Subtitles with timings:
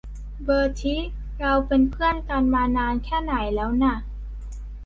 [0.43, 0.95] เบอร์ทิ
[1.39, 3.95] เราเป็นเพือนกันมานานแค่ไหนแล้วนะ?